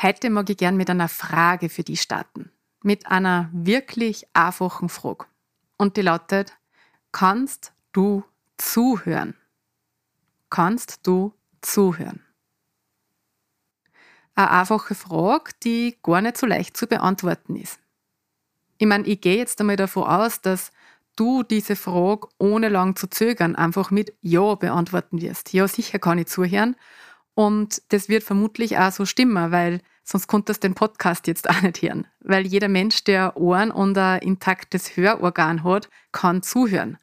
[0.00, 2.50] Heute mag ich gern mit einer Frage für die starten.
[2.82, 5.26] Mit einer wirklich einfachen Frage.
[5.76, 6.56] Und die lautet,
[7.12, 8.24] kannst du
[8.56, 9.34] zuhören?
[10.50, 12.20] Kannst du zuhören?
[14.34, 17.78] Eine einfache Frage, die gar nicht so leicht zu beantworten ist.
[18.78, 20.72] Ich meine, ich gehe jetzt einmal davon aus, dass
[21.14, 25.52] du diese Frage ohne lang zu zögern einfach mit Ja beantworten wirst.
[25.52, 26.74] Ja, sicher kann ich zuhören
[27.34, 31.62] und das wird vermutlich auch so stimmen, weil sonst konntest du den Podcast jetzt auch
[31.62, 32.06] nicht hören.
[32.20, 36.98] Weil jeder Mensch, der Ohren und ein intaktes Hörorgan hat, kann zuhören.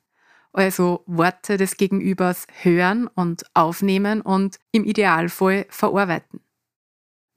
[0.52, 6.42] Also Worte des Gegenübers hören und aufnehmen und im Idealfall verarbeiten.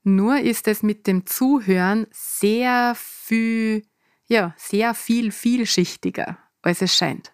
[0.03, 3.85] Nur ist es mit dem Zuhören sehr viel,
[4.27, 7.31] ja, sehr viel vielschichtiger, als es scheint.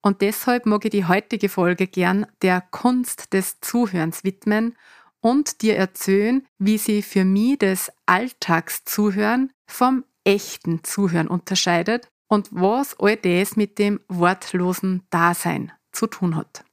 [0.00, 4.76] Und deshalb mag ich die heutige Folge gern der Kunst des Zuhörens widmen
[5.20, 12.98] und dir erzählen, wie sie für mich das Alltagszuhören vom echten Zuhören unterscheidet und was
[13.00, 16.64] all das mit dem wortlosen Dasein zu tun hat.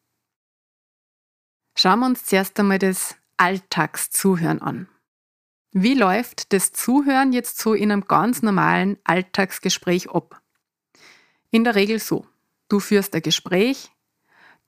[1.77, 4.87] Schauen wir uns zuerst einmal das Alltagszuhören an.
[5.71, 10.41] Wie läuft das Zuhören jetzt so in einem ganz normalen Alltagsgespräch ab?
[11.51, 12.25] In der Regel so.
[12.69, 13.91] Du führst ein Gespräch,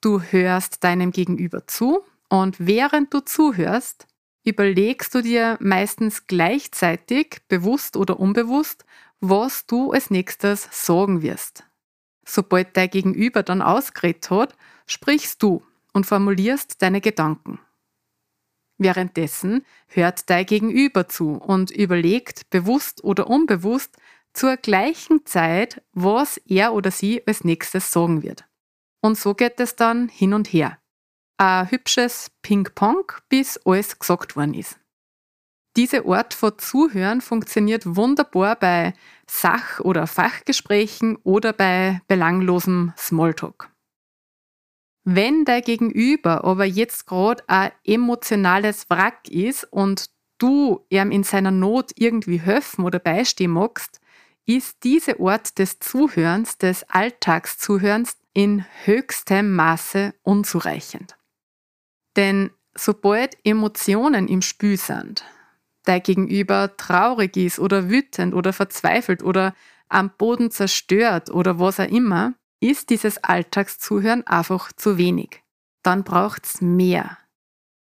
[0.01, 4.07] du hörst deinem Gegenüber zu und während du zuhörst,
[4.43, 8.85] überlegst du dir meistens gleichzeitig, bewusst oder unbewusst,
[9.19, 11.63] was du als nächstes sagen wirst.
[12.25, 14.55] Sobald dein Gegenüber dann ausgeredet hat,
[14.85, 17.59] sprichst du und formulierst deine Gedanken.
[18.77, 23.97] Währenddessen hört dein Gegenüber zu und überlegt, bewusst oder unbewusst,
[24.33, 28.45] zur gleichen Zeit, was er oder sie als nächstes sagen wird.
[29.01, 30.77] Und so geht es dann hin und her.
[31.39, 34.79] Ein hübsches Ping-Pong, bis alles gesagt worden ist.
[35.75, 38.95] Diese Art von Zuhören funktioniert wunderbar bei
[39.29, 43.69] Sach- oder Fachgesprächen oder bei belanglosem Smalltalk.
[45.03, 50.09] Wenn dein Gegenüber aber jetzt gerade ein emotionales Wrack ist und
[50.39, 54.01] du ihm in seiner Not irgendwie helfen oder beistehen magst,
[54.47, 61.15] ist diese Art des Zuhörens, des Alltagszuhörens in höchstem Maße unzureichend.
[62.17, 65.23] Denn sobald Emotionen im Spiel sind,
[65.85, 69.53] dein Gegenüber traurig ist oder wütend oder verzweifelt oder
[69.87, 75.43] am Boden zerstört oder was auch immer, ist dieses Alltagszuhören einfach zu wenig.
[75.83, 77.17] Dann braucht's mehr.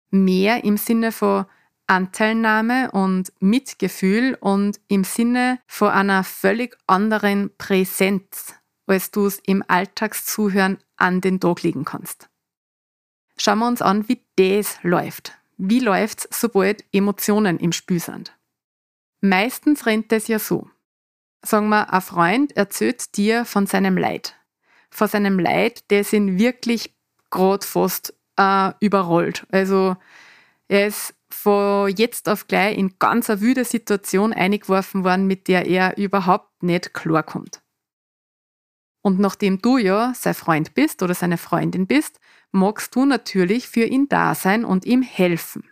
[0.09, 1.45] Mehr im Sinne von
[1.87, 8.55] Anteilnahme und Mitgefühl und im Sinne von einer völlig anderen Präsenz,
[8.87, 12.29] als du es im Alltagszuhören an den Tag legen kannst.
[13.37, 15.33] Schauen wir uns an, wie das läuft.
[15.57, 18.35] Wie läuft's, sobald Emotionen im Spiel sind?
[19.21, 20.69] Meistens rennt es ja so.
[21.45, 24.35] Sagen wir, ein Freund erzählt dir von seinem Leid.
[24.89, 26.93] Von seinem Leid, das ihn wirklich
[27.29, 29.45] gerade fast äh, überrollt.
[29.51, 29.95] Also
[30.67, 35.65] er ist von jetzt auf gleich in ganz eine wüde Situation eingeworfen worden, mit der
[35.65, 37.61] er überhaupt nicht klarkommt.
[39.01, 42.19] Und nachdem du ja sein Freund bist oder seine Freundin bist,
[42.53, 45.69] magst du natürlich für ihn da sein und ihm helfen.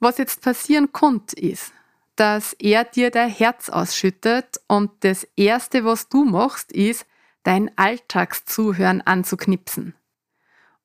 [0.00, 1.72] Was jetzt passieren konnte, ist,
[2.16, 7.06] dass er dir dein Herz ausschüttet und das Erste, was du machst, ist,
[7.44, 9.94] dein Alltagszuhören anzuknipsen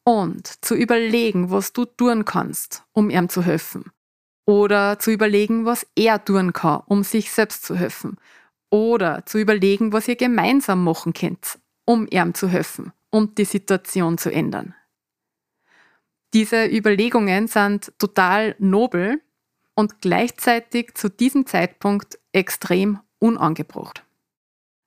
[0.03, 3.91] und zu überlegen, was du tun kannst, um ihm zu helfen.
[4.45, 8.17] Oder zu überlegen, was er tun kann, um sich selbst zu helfen.
[8.69, 14.17] Oder zu überlegen, was ihr gemeinsam machen könnt, um ihm zu helfen und die Situation
[14.17, 14.75] zu ändern.
[16.33, 19.21] Diese Überlegungen sind total nobel
[19.75, 24.03] und gleichzeitig zu diesem Zeitpunkt extrem unangebracht.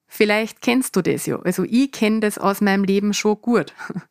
[0.06, 1.38] Vielleicht kennst du das ja.
[1.40, 3.74] Also ich kenne das aus meinem Leben schon gut.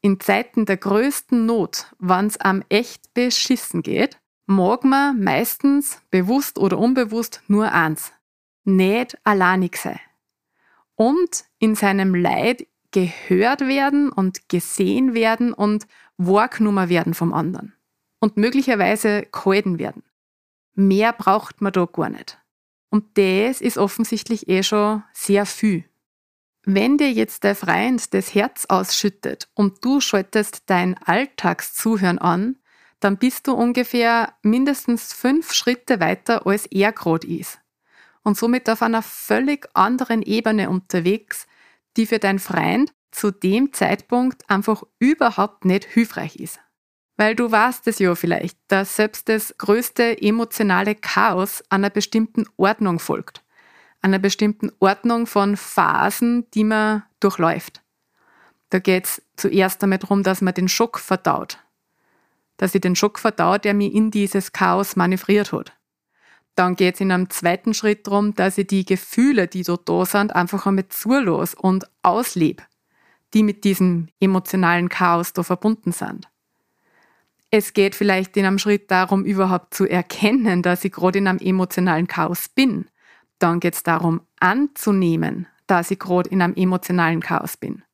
[0.00, 6.58] In Zeiten der größten Not, wenn es am echt beschissen geht, mag man meistens, bewusst
[6.58, 8.12] oder unbewusst, nur eins.
[8.64, 10.00] Nicht alleinig sein.
[10.94, 15.86] Und in seinem Leid gehört werden und gesehen werden und
[16.16, 17.74] wahrgenommen werden vom anderen.
[18.20, 20.02] Und möglicherweise gehalten werden.
[20.74, 22.38] Mehr braucht man da gar nicht.
[22.90, 25.84] Und das ist offensichtlich eh schon sehr viel.
[26.64, 32.56] Wenn dir jetzt der Freund das Herz ausschüttet und du schaltest dein Alltagszuhören an,
[33.00, 37.58] dann bist du ungefähr mindestens fünf Schritte weiter, als er gerade ist.
[38.22, 41.46] Und somit auf einer völlig anderen Ebene unterwegs,
[41.96, 46.60] die für dein Freund zu dem Zeitpunkt einfach überhaupt nicht hilfreich ist.
[47.16, 53.00] Weil du weißt es ja vielleicht, dass selbst das größte emotionale Chaos einer bestimmten Ordnung
[53.00, 53.42] folgt.
[54.00, 57.82] Einer bestimmten Ordnung von Phasen, die man durchläuft.
[58.70, 61.58] Da geht es zuerst einmal darum, dass man den Schock verdaut.
[62.56, 65.72] Dass ich den Schock verdaut, der mich in dieses Chaos manövriert hat.
[66.58, 70.04] Dann geht es in einem zweiten Schritt darum, dass ich die Gefühle, die dort da
[70.04, 72.64] sind, einfach einmal zulos und auslebe,
[73.32, 76.28] die mit diesem emotionalen Chaos da verbunden sind.
[77.52, 81.38] Es geht vielleicht in einem Schritt darum, überhaupt zu erkennen, dass ich gerade in einem
[81.38, 82.86] emotionalen Chaos bin.
[83.38, 87.84] Dann geht es darum, anzunehmen, dass ich gerade in einem emotionalen Chaos bin.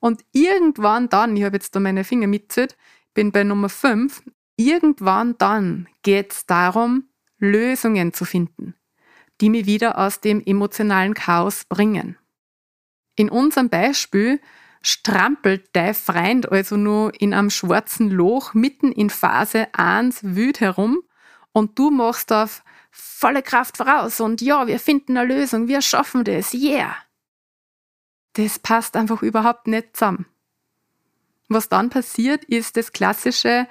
[0.00, 2.76] Und irgendwann dann, ich habe jetzt da meine Finger mitzählt,
[3.14, 4.22] bin bei Nummer 5,
[4.58, 8.74] irgendwann dann geht es darum, Lösungen zu finden,
[9.40, 12.16] die mich wieder aus dem emotionalen Chaos bringen.
[13.16, 14.40] In unserem Beispiel
[14.82, 21.02] strampelt dein Freund also nur in einem schwarzen Loch mitten in Phase 1 wüt herum
[21.52, 26.24] und du machst auf volle Kraft voraus und ja, wir finden eine Lösung, wir schaffen
[26.24, 26.96] das, yeah.
[28.34, 30.26] Das passt einfach überhaupt nicht zusammen.
[31.48, 33.66] Was dann passiert, ist das klassische,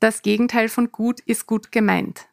[0.00, 2.26] das Gegenteil von gut ist gut gemeint.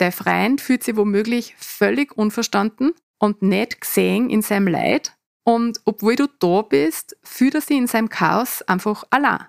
[0.00, 6.14] Der Freund fühlt sich womöglich völlig unverstanden und nicht gesehen in seinem Leid und obwohl
[6.14, 9.46] du da bist, fühlt er sich in seinem Chaos einfach allein.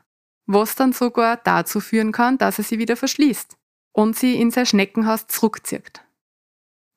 [0.48, 3.58] Was dann sogar dazu führen kann, dass er sie wieder verschließt
[3.92, 6.02] und sie in sein Schneckenhaus zurückzieht.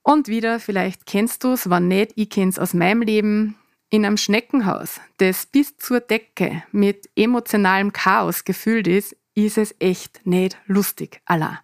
[0.04, 3.56] Und wieder, vielleicht kennst du es, wenn nicht, ich kenn's aus meinem Leben,
[3.90, 10.24] in einem Schneckenhaus, das bis zur Decke mit emotionalem Chaos gefüllt ist, ist es echt
[10.24, 11.58] nicht lustig, allein.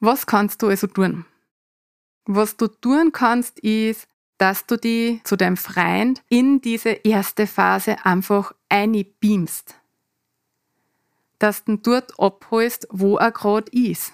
[0.00, 1.24] Was kannst du also tun?
[2.24, 4.08] Was du tun kannst, ist
[4.38, 9.74] dass du die zu deinem Freund in diese erste Phase einfach einbeamst.
[11.40, 14.12] Dass du ihn dort abholst, wo er gerade ist.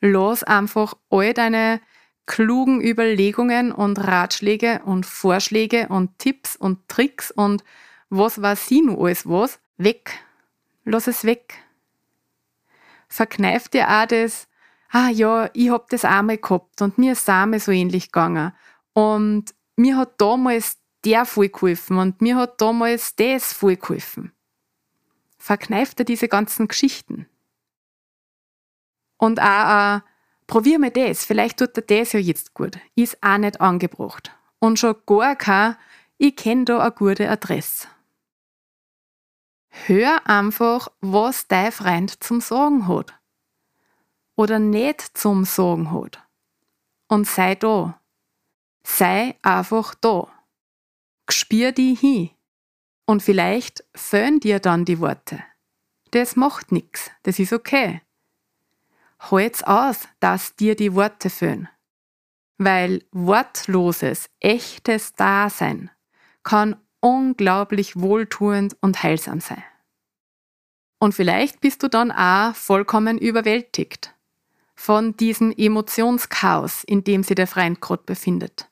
[0.00, 1.80] Lass einfach all deine
[2.26, 7.64] klugen Überlegungen und Ratschläge und Vorschläge und Tipps und Tricks und
[8.10, 10.12] was weiß sie nur alles was, weg.
[10.84, 11.54] Lass es weg.
[13.08, 14.47] Verkneif dir auch das,
[14.88, 18.52] ah ja, ich hab das einmal gehabt und mir ist es so ähnlich gegangen
[18.92, 24.32] und mir hat damals der voll geholfen und mir hat damals das voll geholfen.
[25.38, 27.26] Verkneift er diese ganzen Geschichten.
[29.16, 30.00] Und auch, äh,
[30.46, 32.78] probier mal das, vielleicht tut er das ja jetzt gut.
[32.94, 34.32] Ist auch nicht angebracht.
[34.58, 35.76] Und schon gar kein,
[36.18, 37.86] ich kenne da eine gute Adresse.
[39.68, 43.17] Hör einfach, was dein Freund zum Sagen hat.
[44.38, 46.24] Oder nicht zum Sagen hat.
[47.08, 48.00] Und sei da.
[48.84, 50.28] Sei einfach da.
[51.26, 52.30] Gspür die hin.
[53.04, 55.42] Und vielleicht fehlen dir dann die Worte.
[56.12, 58.00] Das macht nix, das ist okay.
[59.18, 61.68] Halt's aus, dass dir die Worte fehlen.
[62.58, 65.90] Weil wortloses, echtes Dasein
[66.44, 69.64] kann unglaublich wohltuend und heilsam sein.
[71.00, 74.14] Und vielleicht bist du dann auch vollkommen überwältigt
[74.78, 78.70] von diesem Emotionschaos, in dem sich der Freund gerade befindet.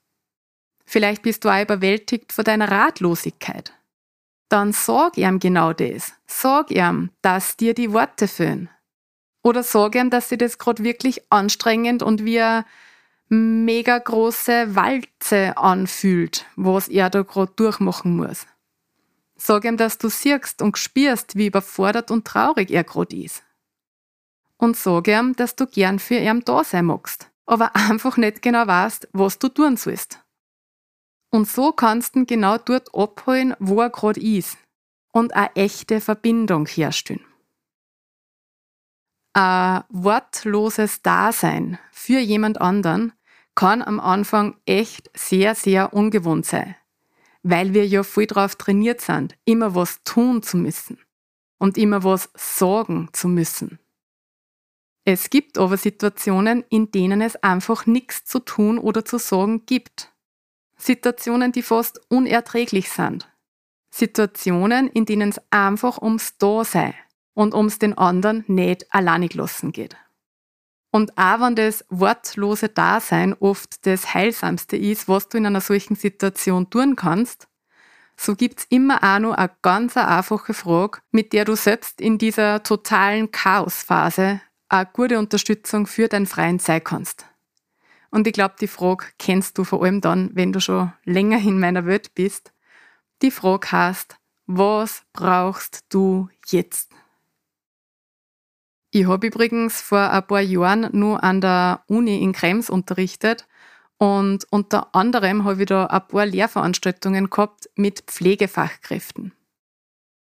[0.84, 3.72] Vielleicht bist du auch überwältigt von deiner Ratlosigkeit.
[4.48, 6.12] Dann sag ihm genau das.
[6.28, 8.70] Sag ihm, dass dir die Worte fehlen.
[9.42, 12.64] Oder sag ihm, dass sie das gerade wirklich anstrengend und wie eine
[13.28, 18.46] mega große Walze anfühlt, was er da gerade durchmachen muss.
[19.36, 23.42] Sag ihm, dass du siehst und spürst, wie überfordert und traurig er gerade ist.
[24.58, 28.66] Und sag ihm, dass du gern für ihn da sein magst, aber einfach nicht genau
[28.66, 30.20] weißt, was du tun sollst.
[31.30, 34.56] Und so kannst du ihn genau dort abholen, wo er gerade ist
[35.12, 37.24] und eine echte Verbindung herstellen.
[39.34, 43.12] Ein wortloses Dasein für jemand anderen
[43.54, 46.76] kann am Anfang echt sehr, sehr ungewohnt sein,
[47.42, 50.98] weil wir ja voll drauf trainiert sind, immer was tun zu müssen
[51.58, 53.78] und immer was sagen zu müssen.
[55.08, 60.12] Es gibt aber Situationen, in denen es einfach nichts zu tun oder zu sagen gibt.
[60.76, 63.28] Situationen, die fast unerträglich sind.
[63.88, 66.92] Situationen, in denen es einfach ums Dasein
[67.34, 69.96] und ums den anderen nicht alleinig lassen geht.
[70.90, 75.94] Und auch wenn das wortlose Dasein oft das Heilsamste ist, was du in einer solchen
[75.94, 77.46] Situation tun kannst,
[78.16, 82.64] so gibt's immer auch noch eine ganz einfache Frage, mit der du selbst in dieser
[82.64, 87.26] totalen Chaosphase eine gute Unterstützung für deinen freien sein kannst.
[88.10, 91.58] Und ich glaube, die Frage kennst du vor allem dann, wenn du schon länger in
[91.58, 92.52] meiner Welt bist.
[93.22, 96.90] Die Frage heißt, was brauchst du jetzt?
[98.90, 103.46] Ich habe übrigens vor ein paar Jahren nur an der Uni in Krems unterrichtet
[103.98, 109.32] und unter anderem habe ich da ein paar Lehrveranstaltungen gehabt mit Pflegefachkräften.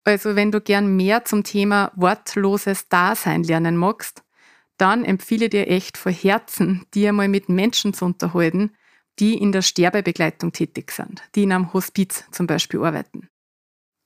[0.04, 4.22] Also wenn du gern mehr zum Thema wortloses Dasein lernen magst,
[4.80, 8.70] dann empfehle ich dir echt von Herzen, dir einmal mit Menschen zu unterhalten,
[9.18, 13.28] die in der Sterbebegleitung tätig sind, die in einem Hospiz zum Beispiel arbeiten.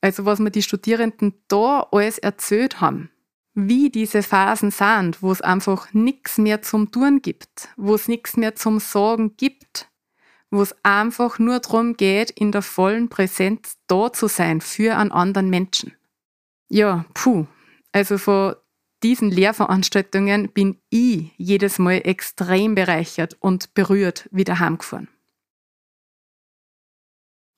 [0.00, 3.10] Also was mir die Studierenden da alles erzählt haben,
[3.54, 8.36] wie diese Phasen sind, wo es einfach nichts mehr zum Tun gibt, wo es nichts
[8.36, 9.88] mehr zum Sorgen gibt,
[10.50, 15.12] wo es einfach nur darum geht, in der vollen Präsenz da zu sein für einen
[15.12, 15.94] anderen Menschen.
[16.68, 17.46] Ja, puh.
[17.92, 18.56] Also von
[19.04, 25.08] diesen Lehrveranstaltungen bin ich jedes Mal extrem bereichert und berührt wieder heimgefahren.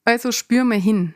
[0.04, 1.14] Also spür mal hin.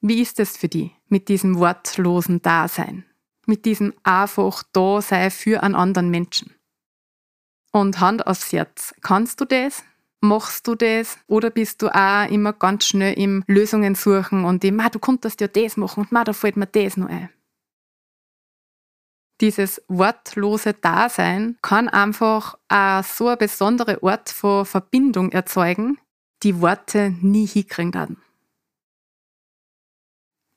[0.00, 3.04] Wie ist es für dich mit diesem wortlosen Dasein?
[3.46, 6.54] Mit diesem einfach Dasein für einen anderen Menschen?
[7.72, 9.84] Und Hand aufs Herz, kannst du das?
[10.20, 11.18] Machst du das?
[11.26, 15.48] Oder bist du auch immer ganz schnell im Lösungen suchen und im, du konntest ja
[15.48, 17.28] das machen und da fällt mir das noch ein.
[19.42, 25.98] Dieses wortlose Dasein kann einfach auch so eine besondere Art von Verbindung erzeugen,
[26.42, 28.16] die Worte nie hinkriegen werden.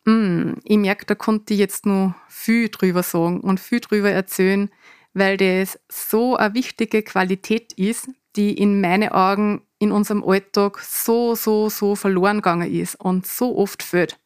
[0.05, 4.69] Mm, ich merke, da konnte ich jetzt nur viel drüber sagen und viel drüber erzählen,
[5.13, 8.07] weil das so eine wichtige Qualität ist,
[8.37, 13.57] die in meinen Augen in unserem Alltag so, so, so verloren gegangen ist und so
[13.57, 14.17] oft fehlt.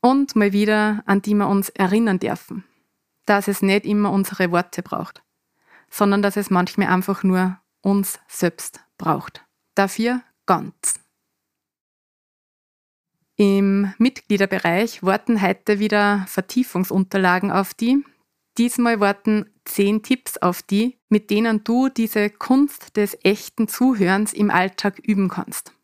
[0.00, 2.62] Und mal wieder, an die wir uns erinnern dürfen
[3.26, 5.22] dass es nicht immer unsere Worte braucht,
[5.90, 9.44] sondern dass es manchmal einfach nur uns selbst braucht.
[9.74, 11.00] Dafür ganz.
[13.36, 18.02] Im Mitgliederbereich warten heute wieder Vertiefungsunterlagen auf die.
[18.56, 24.50] Diesmal warten zehn Tipps auf die, mit denen du diese Kunst des echten Zuhörens im
[24.50, 25.75] Alltag üben kannst.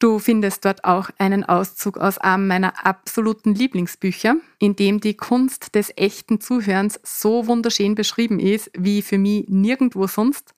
[0.00, 5.74] Du findest dort auch einen Auszug aus einem meiner absoluten Lieblingsbücher, in dem die Kunst
[5.74, 10.54] des echten Zuhörens so wunderschön beschrieben ist, wie für mich nirgendwo sonst.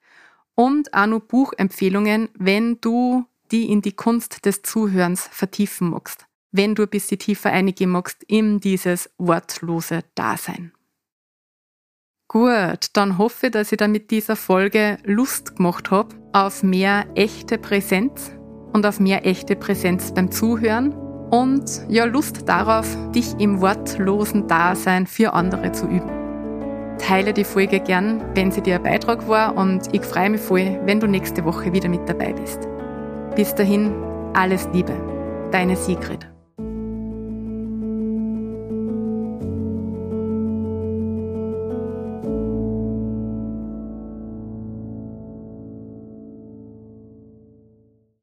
[0.54, 6.24] Und auch noch Buchempfehlungen, wenn du die in die Kunst des Zuhörens vertiefen magst.
[6.52, 10.72] Wenn du ein bisschen tiefer eingehen magst in dieses wortlose Dasein.
[12.28, 17.58] Gut, dann hoffe dass ich da mit dieser Folge Lust gemacht habe auf mehr echte
[17.58, 18.30] Präsenz
[18.72, 20.92] und auf mehr echte Präsenz beim Zuhören
[21.30, 26.10] und ja Lust darauf, dich im wortlosen Dasein für andere zu üben.
[26.98, 30.80] Teile die Folge gern, wenn sie dir ein Beitrag war und ich freue mich voll,
[30.84, 32.68] wenn du nächste Woche wieder mit dabei bist.
[33.34, 33.92] Bis dahin,
[34.34, 34.92] alles Liebe,
[35.50, 36.31] deine Sigrid.